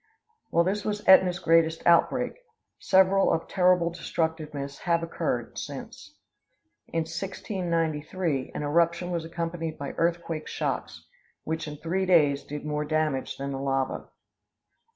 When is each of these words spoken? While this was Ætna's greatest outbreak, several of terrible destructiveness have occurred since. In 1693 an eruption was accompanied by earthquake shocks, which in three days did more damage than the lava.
While 0.49 0.63
this 0.63 0.83
was 0.83 1.03
Ætna's 1.03 1.37
greatest 1.37 1.85
outbreak, 1.85 2.33
several 2.79 3.31
of 3.31 3.47
terrible 3.47 3.91
destructiveness 3.91 4.79
have 4.79 5.03
occurred 5.03 5.59
since. 5.59 6.17
In 6.87 7.01
1693 7.01 8.51
an 8.55 8.63
eruption 8.63 9.11
was 9.11 9.23
accompanied 9.25 9.77
by 9.77 9.89
earthquake 9.99 10.47
shocks, 10.47 11.05
which 11.43 11.67
in 11.67 11.77
three 11.77 12.07
days 12.07 12.43
did 12.43 12.65
more 12.65 12.83
damage 12.83 13.37
than 13.37 13.51
the 13.51 13.59
lava. 13.59 14.09